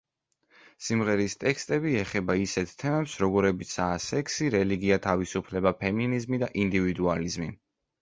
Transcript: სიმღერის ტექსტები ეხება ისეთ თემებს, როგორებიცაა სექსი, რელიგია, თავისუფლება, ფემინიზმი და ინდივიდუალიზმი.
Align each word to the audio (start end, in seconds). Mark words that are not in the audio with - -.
სიმღერის 0.85 1.35
ტექსტები 1.43 1.93
ეხება 2.05 2.37
ისეთ 2.45 2.73
თემებს, 2.85 3.15
როგორებიცაა 3.25 4.01
სექსი, 4.09 4.51
რელიგია, 4.59 5.01
თავისუფლება, 5.07 5.79
ფემინიზმი 5.85 6.45
და 6.47 6.55
ინდივიდუალიზმი. 6.67 7.57